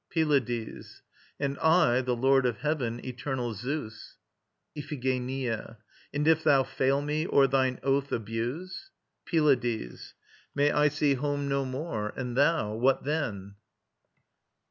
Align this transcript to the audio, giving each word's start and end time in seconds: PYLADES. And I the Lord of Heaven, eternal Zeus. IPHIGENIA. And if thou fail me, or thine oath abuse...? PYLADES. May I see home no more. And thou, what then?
PYLADES. 0.09 1.03
And 1.39 1.59
I 1.59 2.01
the 2.01 2.15
Lord 2.15 2.47
of 2.47 2.57
Heaven, 2.57 3.05
eternal 3.05 3.53
Zeus. 3.53 4.15
IPHIGENIA. 4.75 5.77
And 6.11 6.27
if 6.27 6.43
thou 6.43 6.63
fail 6.63 7.03
me, 7.03 7.27
or 7.27 7.45
thine 7.45 7.79
oath 7.83 8.11
abuse...? 8.11 8.89
PYLADES. 9.27 10.15
May 10.55 10.71
I 10.71 10.87
see 10.87 11.13
home 11.13 11.47
no 11.47 11.65
more. 11.65 12.13
And 12.15 12.35
thou, 12.35 12.73
what 12.73 13.03
then? 13.03 13.57